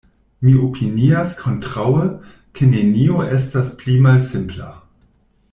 [0.45, 2.07] Mi opinias kontraŭe,
[2.61, 4.73] ke nenio estas pli malsimpla.